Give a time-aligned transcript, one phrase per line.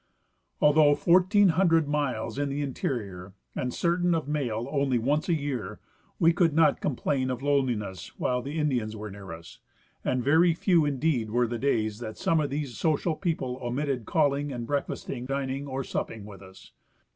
[0.61, 5.79] Although 1,400 miles in the interior and certain of a mail only once a year,
[6.17, 9.59] we could not complain of loneliness while the Indians were near us,
[10.03, 14.51] and very few indeed were the da3^s that some of those social people omitted calling
[14.51, 16.71] and breakfasting, dining or supping with us.